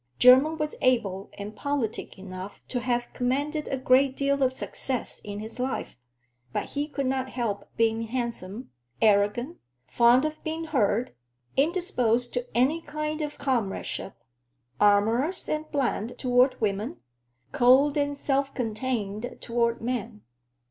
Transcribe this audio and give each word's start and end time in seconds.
Jermyn 0.17 0.57
was 0.57 0.73
able 0.81 1.29
and 1.37 1.55
politic 1.55 2.17
enough 2.17 2.59
to 2.69 2.79
have 2.79 3.13
commanded 3.13 3.67
a 3.67 3.77
great 3.77 4.17
deal 4.17 4.41
of 4.41 4.51
success 4.51 5.21
in 5.23 5.39
his 5.41 5.59
life, 5.59 5.95
but 6.51 6.69
he 6.69 6.87
could 6.87 7.05
not 7.05 7.29
help 7.29 7.69
being 7.77 8.07
handsome, 8.07 8.71
arrogant, 8.99 9.59
fond 9.85 10.25
of 10.25 10.43
being 10.43 10.63
heard, 10.63 11.11
indisposed 11.55 12.33
to 12.33 12.47
any 12.57 12.81
kind 12.81 13.21
of 13.21 13.37
comradeship, 13.37 14.15
amorous 14.79 15.47
and 15.47 15.69
bland 15.69 16.17
toward 16.17 16.59
women, 16.59 16.97
cold 17.51 17.95
and 17.95 18.17
self 18.17 18.51
contained 18.55 19.37
toward 19.39 19.81
men. 19.81 20.23